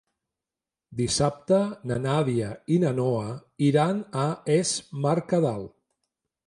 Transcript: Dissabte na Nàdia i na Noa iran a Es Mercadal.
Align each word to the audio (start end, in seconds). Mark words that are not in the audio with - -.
Dissabte 1.01 1.59
na 1.91 1.97
Nàdia 2.07 2.49
i 2.77 2.81
na 2.85 2.95
Noa 3.01 3.29
iran 3.69 4.01
a 4.27 4.29
Es 4.59 4.75
Mercadal. 5.07 5.67